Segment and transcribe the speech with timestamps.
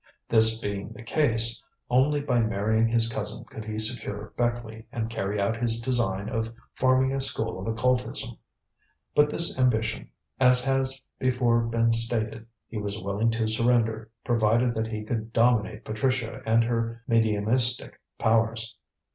[0.27, 5.39] This being the case, only by marrying his cousin could he secure Beckleigh and carry
[5.39, 8.35] out his design of forming a school of Occultism.
[9.13, 10.09] But this ambition
[10.39, 15.85] as has before been stated he was willing to surrender, provided that he could dominate
[15.85, 18.77] Patricia and her mediumistic powers.